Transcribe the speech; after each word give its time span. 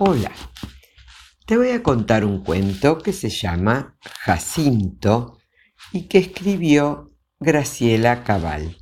Hola, 0.00 0.30
te 1.44 1.56
voy 1.56 1.70
a 1.70 1.82
contar 1.82 2.24
un 2.24 2.44
cuento 2.44 2.98
que 2.98 3.12
se 3.12 3.30
llama 3.30 3.98
Jacinto 4.20 5.38
y 5.90 6.02
que 6.02 6.18
escribió 6.18 7.10
Graciela 7.40 8.22
Cabal. 8.22 8.76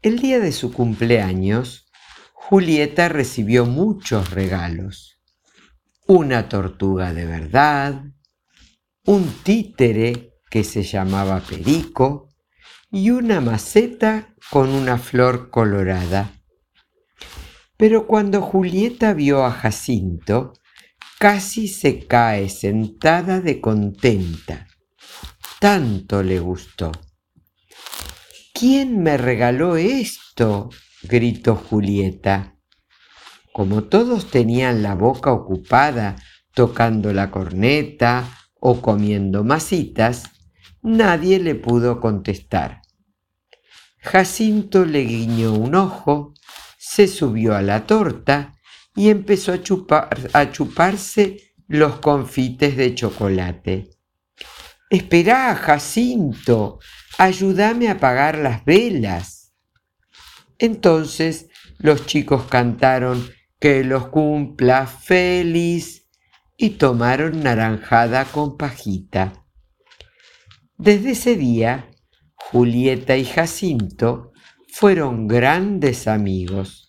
El 0.00 0.20
día 0.20 0.38
de 0.38 0.52
su 0.52 0.72
cumpleaños, 0.72 1.90
Julieta 2.34 3.08
recibió 3.08 3.66
muchos 3.66 4.30
regalos. 4.30 5.20
Una 6.06 6.48
tortuga 6.48 7.12
de 7.12 7.26
verdad, 7.26 8.04
un 9.06 9.28
títere 9.42 10.34
que 10.48 10.62
se 10.62 10.84
llamaba 10.84 11.40
Perico 11.40 12.28
y 12.92 13.10
una 13.10 13.40
maceta 13.40 14.36
con 14.52 14.68
una 14.68 14.98
flor 14.98 15.50
colorada. 15.50 16.43
Pero 17.76 18.06
cuando 18.06 18.40
Julieta 18.40 19.14
vio 19.14 19.44
a 19.44 19.50
Jacinto, 19.50 20.52
casi 21.18 21.68
se 21.68 22.06
cae 22.06 22.48
sentada 22.48 23.40
de 23.40 23.60
contenta. 23.60 24.68
Tanto 25.58 26.22
le 26.22 26.38
gustó. 26.40 26.92
¿Quién 28.52 29.02
me 29.02 29.16
regaló 29.16 29.76
esto? 29.76 30.70
gritó 31.02 31.56
Julieta. 31.56 32.56
Como 33.52 33.84
todos 33.84 34.30
tenían 34.30 34.82
la 34.82 34.94
boca 34.94 35.32
ocupada 35.32 36.16
tocando 36.54 37.12
la 37.12 37.30
corneta 37.30 38.28
o 38.60 38.80
comiendo 38.80 39.42
masitas, 39.42 40.24
nadie 40.82 41.38
le 41.40 41.54
pudo 41.54 42.00
contestar. 42.00 42.82
Jacinto 44.00 44.84
le 44.84 45.04
guiñó 45.04 45.54
un 45.54 45.74
ojo 45.74 46.33
se 46.94 47.08
subió 47.08 47.56
a 47.56 47.62
la 47.62 47.88
torta 47.88 48.54
y 48.94 49.10
empezó 49.10 49.52
a, 49.52 50.52
chuparse 50.52 51.54
los 51.66 51.98
confites 51.98 52.76
de 52.76 52.94
chocolate. 52.94 53.90
Esperá, 54.90 55.56
Jacinto, 55.56 56.78
ayúdame 57.18 57.88
a 57.88 57.94
apagar 57.94 58.38
las 58.38 58.64
velas. 58.64 59.52
Entonces 60.56 61.48
los 61.78 62.06
chicos 62.06 62.44
cantaron 62.44 63.28
que 63.58 63.82
los 63.82 64.06
cumpla 64.06 64.86
feliz 64.86 66.08
y 66.56 66.70
tomaron 66.70 67.42
naranjada 67.42 68.24
con 68.24 68.56
pajita. 68.56 69.44
Desde 70.76 71.10
ese 71.10 71.34
día, 71.34 71.90
Julieta 72.36 73.16
y 73.16 73.24
Jacinto 73.24 74.30
fueron 74.68 75.26
grandes 75.26 76.06
amigos. 76.06 76.83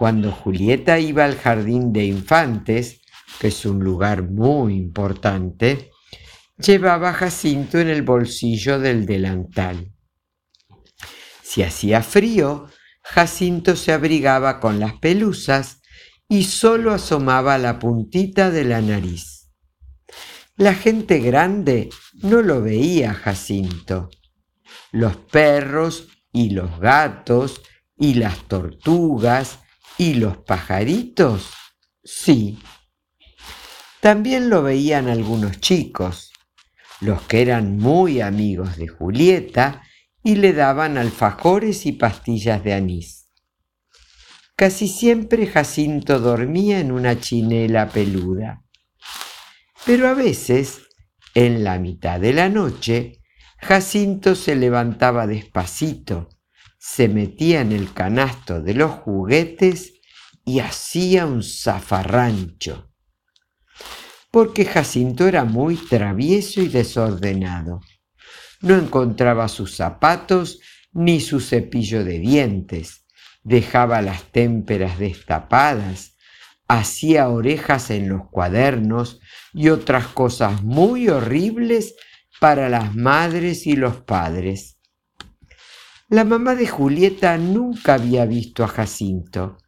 Cuando 0.00 0.32
Julieta 0.32 0.98
iba 0.98 1.26
al 1.26 1.36
jardín 1.36 1.92
de 1.92 2.06
infantes, 2.06 3.02
que 3.38 3.48
es 3.48 3.66
un 3.66 3.80
lugar 3.80 4.22
muy 4.22 4.74
importante, 4.74 5.90
llevaba 6.56 7.12
Jacinto 7.12 7.78
en 7.78 7.88
el 7.88 8.00
bolsillo 8.00 8.78
del 8.78 9.04
delantal. 9.04 9.92
Si 11.42 11.62
hacía 11.62 12.02
frío, 12.02 12.68
Jacinto 13.02 13.76
se 13.76 13.92
abrigaba 13.92 14.58
con 14.58 14.80
las 14.80 14.94
pelusas 14.94 15.82
y 16.30 16.44
solo 16.44 16.94
asomaba 16.94 17.58
la 17.58 17.78
puntita 17.78 18.50
de 18.50 18.64
la 18.64 18.80
nariz. 18.80 19.50
La 20.56 20.74
gente 20.74 21.18
grande 21.18 21.90
no 22.22 22.40
lo 22.40 22.62
veía 22.62 23.12
Jacinto. 23.12 24.08
Los 24.92 25.18
perros 25.18 26.08
y 26.32 26.48
los 26.52 26.80
gatos 26.80 27.60
y 27.98 28.14
las 28.14 28.38
tortugas 28.48 29.58
y 30.00 30.14
los 30.14 30.38
pajaritos? 30.38 31.50
Sí. 32.02 32.58
También 34.00 34.48
lo 34.48 34.62
veían 34.62 35.08
algunos 35.08 35.60
chicos, 35.60 36.32
los 37.02 37.20
que 37.24 37.42
eran 37.42 37.76
muy 37.76 38.22
amigos 38.22 38.78
de 38.78 38.88
Julieta 38.88 39.82
y 40.22 40.36
le 40.36 40.54
daban 40.54 40.96
alfajores 40.96 41.84
y 41.84 41.92
pastillas 41.92 42.64
de 42.64 42.72
anís. 42.72 43.28
Casi 44.56 44.88
siempre 44.88 45.46
Jacinto 45.46 46.18
dormía 46.18 46.80
en 46.80 46.92
una 46.92 47.20
chinela 47.20 47.90
peluda. 47.90 48.64
Pero 49.84 50.08
a 50.08 50.14
veces, 50.14 50.80
en 51.34 51.62
la 51.62 51.78
mitad 51.78 52.18
de 52.18 52.32
la 52.32 52.48
noche, 52.48 53.20
Jacinto 53.58 54.34
se 54.34 54.56
levantaba 54.56 55.26
despacito, 55.26 56.30
se 56.82 57.08
metía 57.08 57.60
en 57.60 57.72
el 57.72 57.92
canasto 57.92 58.62
de 58.62 58.72
los 58.72 58.90
juguetes 58.90 60.00
y 60.46 60.60
hacía 60.60 61.26
un 61.26 61.42
zafarrancho. 61.42 62.90
Porque 64.30 64.64
Jacinto 64.64 65.28
era 65.28 65.44
muy 65.44 65.76
travieso 65.76 66.62
y 66.62 66.68
desordenado. 66.68 67.80
No 68.62 68.76
encontraba 68.76 69.48
sus 69.48 69.76
zapatos 69.76 70.60
ni 70.92 71.20
su 71.20 71.40
cepillo 71.40 72.02
de 72.02 72.18
dientes. 72.18 73.04
Dejaba 73.42 74.00
las 74.00 74.24
témperas 74.32 74.98
destapadas, 74.98 76.16
hacía 76.66 77.28
orejas 77.28 77.90
en 77.90 78.08
los 78.08 78.22
cuadernos 78.30 79.20
y 79.52 79.68
otras 79.68 80.06
cosas 80.06 80.62
muy 80.62 81.10
horribles 81.10 81.94
para 82.40 82.70
las 82.70 82.94
madres 82.94 83.66
y 83.66 83.76
los 83.76 84.00
padres. 84.00 84.79
La 86.10 86.24
mamá 86.24 86.56
de 86.56 86.66
Julieta 86.66 87.38
nunca 87.38 87.94
había 87.94 88.26
visto 88.26 88.64
a 88.64 88.66
Jacinto 88.66 89.58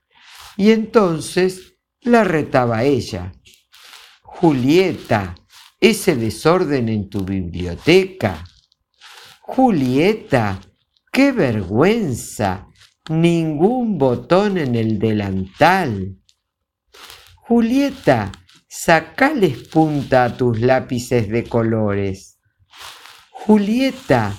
y 0.57 0.73
entonces 0.73 1.77
la 2.01 2.25
retaba 2.25 2.83
ella. 2.83 3.33
Julieta, 4.23 5.37
ese 5.79 6.17
desorden 6.17 6.89
en 6.89 7.09
tu 7.09 7.25
biblioteca. 7.25 8.45
Julieta, 9.41 10.61
qué 11.13 11.31
vergüenza, 11.31 12.67
ningún 13.09 13.97
botón 13.97 14.59
en 14.59 14.75
el 14.75 14.99
delantal. 14.99 16.19
Julieta, 17.37 18.33
sacales 18.69 19.69
punta 19.69 20.25
a 20.25 20.37
tus 20.37 20.59
lápices 20.61 21.29
de 21.29 21.45
colores. 21.45 22.41
Julieta, 23.31 24.37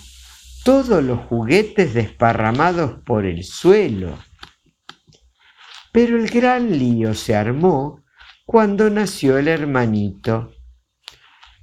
todos 0.63 1.03
los 1.03 1.19
juguetes 1.28 1.94
desparramados 1.94 3.01
por 3.06 3.25
el 3.25 3.44
suelo. 3.44 4.18
Pero 5.91 6.18
el 6.18 6.29
gran 6.29 6.78
lío 6.78 7.13
se 7.13 7.35
armó 7.35 8.01
cuando 8.46 8.90
nació 8.90 9.38
el 9.38 9.50
hermanito. 9.50 10.53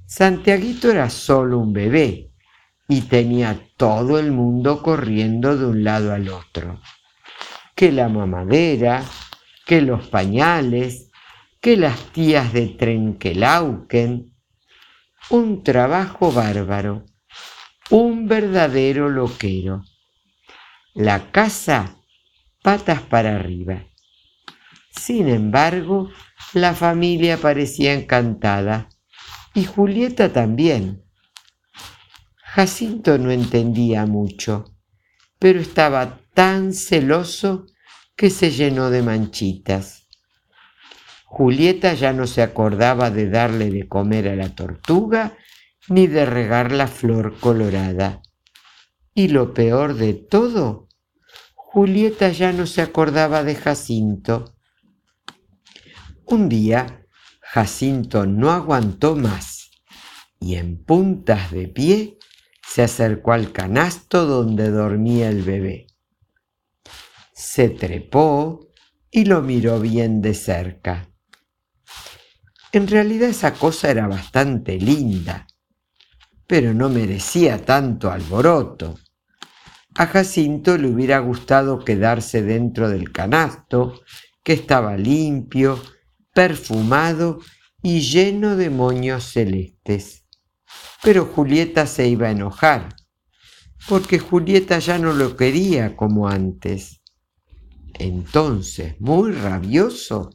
Santiaguito 0.06 0.90
era 0.90 1.08
solo 1.08 1.58
un 1.58 1.72
bebé 1.72 2.30
y 2.88 3.02
tenía 3.02 3.58
todo 3.76 4.18
el 4.18 4.32
mundo 4.32 4.82
corriendo 4.82 5.56
de 5.56 5.66
un 5.66 5.82
lado 5.82 6.12
al 6.12 6.28
otro. 6.28 6.80
Que 7.74 7.92
la 7.92 8.08
mamadera, 8.08 9.02
que 9.64 9.80
los 9.80 10.08
pañales, 10.08 11.10
que 11.60 11.76
las 11.76 11.98
tías 12.12 12.52
de 12.52 12.68
Trenquelauquen. 12.68 14.34
Un 15.30 15.62
trabajo 15.62 16.32
bárbaro 16.32 17.06
un 17.90 18.28
verdadero 18.28 19.08
loquero. 19.08 19.84
La 20.94 21.32
casa 21.32 21.96
patas 22.62 23.02
para 23.02 23.34
arriba. 23.34 23.84
Sin 24.92 25.28
embargo, 25.28 26.10
la 26.52 26.74
familia 26.74 27.38
parecía 27.38 27.92
encantada 27.92 28.88
y 29.54 29.64
Julieta 29.64 30.32
también. 30.32 31.02
Jacinto 32.36 33.18
no 33.18 33.32
entendía 33.32 34.06
mucho, 34.06 34.64
pero 35.38 35.60
estaba 35.60 36.20
tan 36.32 36.72
celoso 36.72 37.66
que 38.14 38.30
se 38.30 38.50
llenó 38.50 38.90
de 38.90 39.02
manchitas. 39.02 40.06
Julieta 41.24 41.94
ya 41.94 42.12
no 42.12 42.26
se 42.26 42.42
acordaba 42.42 43.10
de 43.10 43.30
darle 43.30 43.70
de 43.70 43.88
comer 43.88 44.28
a 44.28 44.36
la 44.36 44.48
tortuga 44.54 45.36
ni 45.90 46.06
de 46.06 46.24
regar 46.24 46.70
la 46.70 46.86
flor 46.86 47.36
colorada. 47.40 48.22
Y 49.12 49.26
lo 49.26 49.52
peor 49.52 49.94
de 49.94 50.14
todo, 50.14 50.88
Julieta 51.56 52.28
ya 52.30 52.52
no 52.52 52.66
se 52.66 52.80
acordaba 52.80 53.42
de 53.42 53.56
Jacinto. 53.56 54.56
Un 56.26 56.48
día, 56.48 57.04
Jacinto 57.40 58.24
no 58.24 58.52
aguantó 58.52 59.16
más 59.16 59.72
y 60.38 60.54
en 60.54 60.82
puntas 60.84 61.50
de 61.50 61.66
pie 61.66 62.18
se 62.62 62.82
acercó 62.82 63.32
al 63.32 63.50
canasto 63.50 64.26
donde 64.26 64.70
dormía 64.70 65.28
el 65.28 65.42
bebé. 65.42 65.88
Se 67.34 67.68
trepó 67.68 68.68
y 69.10 69.24
lo 69.24 69.42
miró 69.42 69.80
bien 69.80 70.22
de 70.22 70.34
cerca. 70.34 71.10
En 72.70 72.86
realidad 72.86 73.28
esa 73.28 73.54
cosa 73.54 73.90
era 73.90 74.06
bastante 74.06 74.78
linda 74.78 75.48
pero 76.50 76.74
no 76.74 76.88
merecía 76.88 77.64
tanto 77.64 78.10
alboroto. 78.10 78.98
A 79.94 80.08
Jacinto 80.08 80.76
le 80.76 80.88
hubiera 80.88 81.20
gustado 81.20 81.78
quedarse 81.78 82.42
dentro 82.42 82.88
del 82.88 83.12
canasto 83.12 84.00
que 84.42 84.54
estaba 84.54 84.96
limpio, 84.96 85.80
perfumado 86.34 87.38
y 87.84 88.00
lleno 88.00 88.56
de 88.56 88.68
moños 88.68 89.30
celestes. 89.30 90.26
Pero 91.04 91.26
Julieta 91.26 91.86
se 91.86 92.08
iba 92.08 92.26
a 92.26 92.32
enojar, 92.32 92.96
porque 93.88 94.18
Julieta 94.18 94.80
ya 94.80 94.98
no 94.98 95.12
lo 95.12 95.36
quería 95.36 95.94
como 95.94 96.26
antes. 96.26 97.00
Entonces, 97.96 98.96
muy 98.98 99.30
rabioso, 99.30 100.30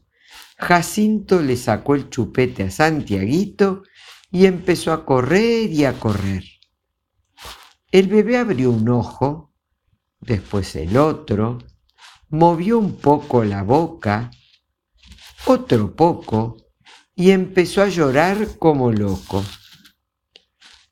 Jacinto 0.58 1.42
le 1.42 1.58
sacó 1.58 1.94
el 1.96 2.10
chupete 2.10 2.64
a 2.64 2.72
Santiaguito 2.72 3.84
y 4.32 4.46
empezó 4.46 4.92
a 4.92 5.06
correr 5.06 5.72
y 5.72 5.86
a 5.86 5.94
correr. 6.00 6.44
El 7.92 8.08
bebé 8.08 8.38
abrió 8.38 8.72
un 8.72 8.90
ojo, 8.90 9.54
después 10.20 10.76
el 10.76 10.98
otro, 10.98 11.60
movió 12.30 12.80
un 12.80 12.98
poco 12.98 13.44
la 13.44 13.64
boca, 13.64 14.32
otro 15.46 15.96
poco, 15.96 16.58
y 17.16 17.32
empezó 17.32 17.82
a 17.82 17.88
llorar 17.88 18.58
como 18.60 18.92
loco. 18.92 19.44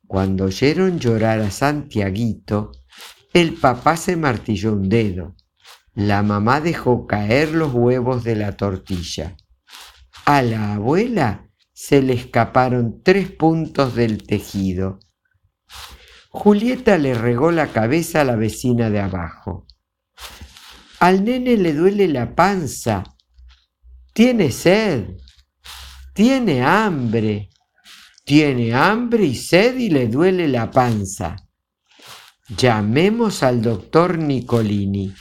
Cuando 0.07 0.45
oyeron 0.45 0.99
llorar 0.99 1.39
a 1.39 1.51
Santiaguito, 1.51 2.71
el 3.33 3.55
papá 3.55 3.97
se 3.97 4.15
martilló 4.15 4.73
un 4.73 4.87
dedo. 4.87 5.35
La 5.95 6.23
mamá 6.23 6.61
dejó 6.61 7.07
caer 7.07 7.51
los 7.53 7.73
huevos 7.73 8.23
de 8.23 8.35
la 8.35 8.55
tortilla. 8.55 9.35
A 10.25 10.41
la 10.41 10.75
abuela 10.75 11.49
se 11.85 12.01
le 12.01 12.13
escaparon 12.13 13.01
tres 13.03 13.29
puntos 13.29 13.93
del 13.93 14.23
tejido. 14.23 14.99
Julieta 16.29 16.97
le 16.97 17.13
regó 17.13 17.51
la 17.51 17.73
cabeza 17.73 18.21
a 18.21 18.23
la 18.23 18.37
vecina 18.37 18.89
de 18.89 19.01
abajo. 19.01 19.67
Al 21.01 21.25
nene 21.25 21.57
le 21.57 21.73
duele 21.73 22.07
la 22.07 22.35
panza. 22.35 23.03
Tiene 24.13 24.49
sed. 24.51 25.17
Tiene 26.13 26.63
hambre. 26.63 27.49
Tiene 28.23 28.73
hambre 28.73 29.25
y 29.25 29.35
sed 29.35 29.77
y 29.77 29.89
le 29.89 30.07
duele 30.07 30.47
la 30.47 30.71
panza. 30.71 31.35
Llamemos 32.47 33.43
al 33.43 33.61
doctor 33.61 34.17
Nicolini. 34.17 35.13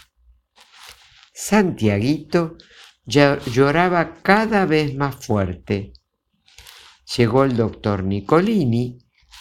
Santiaguito 1.34 2.56
lloraba 3.04 4.22
cada 4.22 4.64
vez 4.64 4.94
más 4.94 5.16
fuerte. 5.16 5.92
Llegó 7.16 7.44
el 7.44 7.56
doctor 7.56 8.04
Nicolini 8.04 8.98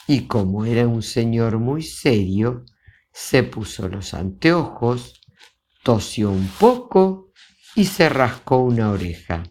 y 0.08 0.28
como 0.28 0.66
era 0.66 0.88
un 0.88 1.02
señor 1.02 1.60
muy 1.60 1.84
serio, 1.84 2.66
se 3.14 3.44
puso 3.44 3.88
los 3.88 4.14
anteojos, 4.14 5.22
tosió 5.84 6.32
un 6.32 6.48
poco 6.60 7.32
y 7.76 7.86
se 7.86 8.10
rascó 8.10 8.58
una 8.58 8.92
oreja. 8.92 9.44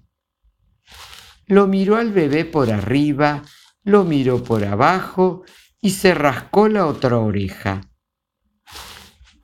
Lo 1.47 1.67
miró 1.67 1.97
al 1.97 2.13
bebé 2.13 2.45
por 2.45 2.71
arriba, 2.71 3.43
lo 3.83 4.05
miró 4.05 4.45
por 4.45 4.65
abajo 4.65 5.45
y 5.81 5.91
se 5.91 6.15
rascó 6.15 6.69
la 6.69 6.87
otra 6.87 7.19
oreja. 7.19 7.81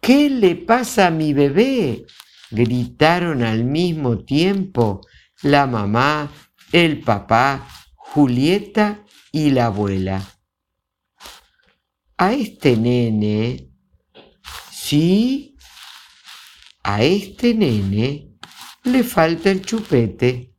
¿Qué 0.00 0.28
le 0.28 0.54
pasa 0.54 1.08
a 1.08 1.10
mi 1.10 1.32
bebé? 1.32 2.06
gritaron 2.50 3.42
al 3.42 3.64
mismo 3.64 4.24
tiempo 4.24 5.00
la 5.42 5.66
mamá, 5.66 6.30
el 6.70 7.00
papá, 7.00 7.66
Julieta 8.16 9.04
y 9.30 9.50
la 9.50 9.66
abuela. 9.66 10.26
A 12.16 12.32
este 12.32 12.74
nene, 12.74 13.68
sí, 14.72 15.54
a 16.82 17.02
este 17.02 17.52
nene 17.52 18.30
le 18.84 19.04
falta 19.04 19.50
el 19.50 19.60
chupete. 19.60 20.54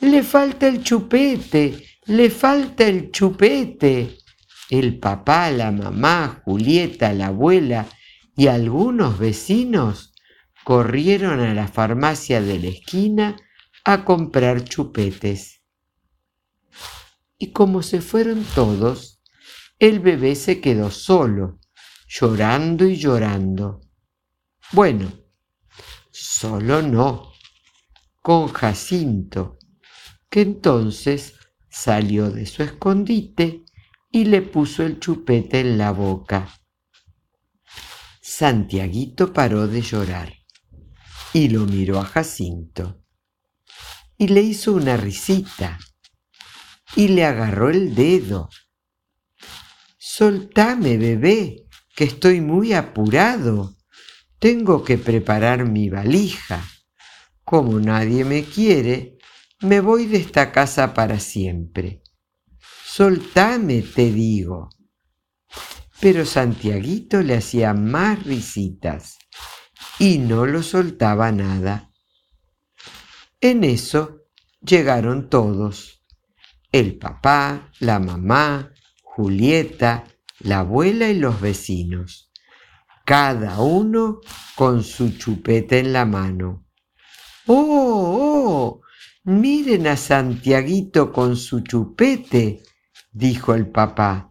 Le 0.00 0.24
falta 0.24 0.66
el 0.66 0.82
chupete, 0.82 2.00
le 2.06 2.28
falta 2.28 2.88
el 2.88 3.12
chupete. 3.12 4.18
El 4.68 4.98
papá, 4.98 5.52
la 5.52 5.70
mamá, 5.70 6.42
Julieta, 6.44 7.12
la 7.12 7.28
abuela 7.28 7.86
y 8.36 8.48
algunos 8.48 9.16
vecinos 9.16 10.12
corrieron 10.64 11.38
a 11.38 11.54
la 11.54 11.68
farmacia 11.68 12.40
de 12.42 12.58
la 12.58 12.66
esquina 12.66 13.36
a 13.84 14.04
comprar 14.04 14.64
chupetes. 14.64 15.57
Y 17.38 17.52
como 17.52 17.82
se 17.82 18.00
fueron 18.00 18.44
todos, 18.54 19.22
el 19.78 20.00
bebé 20.00 20.34
se 20.34 20.60
quedó 20.60 20.90
solo, 20.90 21.60
llorando 22.08 22.84
y 22.84 22.96
llorando. 22.96 23.80
Bueno, 24.72 25.12
solo 26.10 26.82
no, 26.82 27.32
con 28.22 28.48
Jacinto, 28.48 29.58
que 30.28 30.42
entonces 30.42 31.34
salió 31.70 32.30
de 32.30 32.44
su 32.44 32.62
escondite 32.62 33.64
y 34.10 34.24
le 34.24 34.42
puso 34.42 34.82
el 34.82 34.98
chupete 34.98 35.60
en 35.60 35.78
la 35.78 35.92
boca. 35.92 36.48
Santiaguito 38.20 39.32
paró 39.32 39.66
de 39.68 39.80
llorar 39.80 40.34
y 41.32 41.48
lo 41.48 41.66
miró 41.66 41.98
a 41.98 42.04
Jacinto 42.04 43.02
y 44.16 44.28
le 44.28 44.42
hizo 44.42 44.72
una 44.72 44.96
risita 44.96 45.78
y 46.96 47.08
le 47.08 47.24
agarró 47.24 47.70
el 47.70 47.94
dedo. 47.94 48.48
Soltame, 49.98 50.96
bebé, 50.96 51.66
que 51.94 52.04
estoy 52.04 52.40
muy 52.40 52.72
apurado. 52.72 53.76
Tengo 54.38 54.84
que 54.84 54.98
preparar 54.98 55.64
mi 55.64 55.90
valija. 55.90 56.64
Como 57.44 57.80
nadie 57.80 58.24
me 58.24 58.44
quiere, 58.44 59.18
me 59.60 59.80
voy 59.80 60.06
de 60.06 60.18
esta 60.18 60.52
casa 60.52 60.94
para 60.94 61.18
siempre. 61.18 62.02
Soltame, 62.84 63.82
te 63.82 64.12
digo. 64.12 64.70
Pero 66.00 66.24
Santiaguito 66.24 67.22
le 67.22 67.36
hacía 67.36 67.74
más 67.74 68.22
risitas 68.24 69.18
y 69.98 70.18
no 70.18 70.46
lo 70.46 70.62
soltaba 70.62 71.32
nada. 71.32 71.92
En 73.40 73.64
eso 73.64 74.22
llegaron 74.60 75.28
todos, 75.28 75.97
el 76.72 76.98
papá, 76.98 77.70
la 77.80 77.98
mamá, 77.98 78.72
Julieta, 79.02 80.04
la 80.40 80.60
abuela 80.60 81.08
y 81.08 81.18
los 81.18 81.40
vecinos, 81.40 82.30
cada 83.04 83.60
uno 83.60 84.20
con 84.54 84.84
su 84.84 85.16
chupete 85.16 85.78
en 85.78 85.92
la 85.92 86.04
mano. 86.04 86.66
¡Oh, 87.46 88.80
oh! 88.80 88.80
Miren 89.24 89.86
a 89.86 89.96
Santiaguito 89.96 91.12
con 91.12 91.36
su 91.36 91.60
chupete, 91.60 92.62
dijo 93.12 93.54
el 93.54 93.68
papá. 93.68 94.30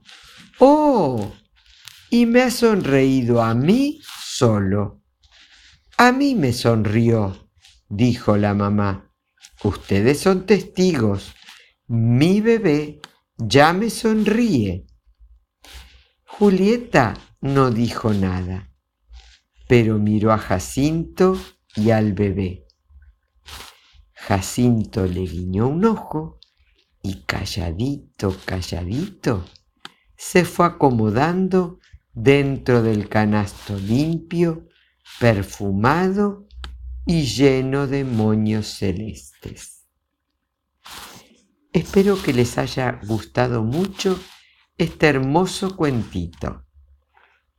¡Oh! 0.59 1.33
Y 2.09 2.25
me 2.25 2.43
ha 2.43 2.51
sonreído 2.51 3.41
a 3.41 3.53
mí 3.53 3.99
solo. 4.23 5.01
A 5.97 6.11
mí 6.11 6.35
me 6.35 6.53
sonrió, 6.53 7.49
dijo 7.89 8.37
la 8.37 8.53
mamá. 8.53 9.11
Ustedes 9.63 10.19
son 10.19 10.45
testigos. 10.45 11.33
Mi 11.89 12.41
bebé 12.41 12.99
ya 13.37 13.71
me 13.71 13.89
sonríe. 13.89 14.85
Julieta 16.25 17.13
no 17.39 17.71
dijo 17.71 18.13
nada, 18.13 18.73
pero 19.69 19.97
miró 19.97 20.33
a 20.33 20.37
Jacinto 20.37 21.39
y 21.77 21.91
al 21.91 22.11
bebé. 22.11 22.67
Jacinto 24.13 25.05
le 25.05 25.21
guiñó 25.21 25.69
un 25.69 25.85
ojo 25.85 26.41
y 27.01 27.21
calladito, 27.21 28.35
calladito, 28.43 29.45
se 30.17 30.43
fue 30.43 30.65
acomodando 30.65 31.79
dentro 32.11 32.83
del 32.83 33.07
canasto 33.07 33.79
limpio 33.79 34.67
perfumado 35.21 36.49
y 37.05 37.21
lleno 37.23 37.87
de 37.87 38.03
moños 38.03 38.67
celestes. 38.67 39.76
Espero 41.77 42.19
que 42.19 42.33
les 42.33 42.57
haya 42.57 42.99
gustado 43.07 43.61
mucho 43.61 44.19
este 44.79 45.09
hermoso 45.09 45.77
cuentito. 45.77 46.65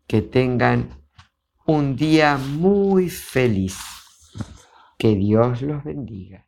Que 0.08 0.22
tengan 0.22 0.88
un 1.66 1.94
día 1.94 2.36
muy 2.36 3.10
feliz. 3.10 3.78
Que 4.98 5.14
Dios 5.14 5.62
los 5.62 5.84
bendiga. 5.84 6.47